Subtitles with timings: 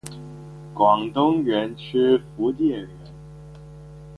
[0.73, 2.89] 广东人吃福建人！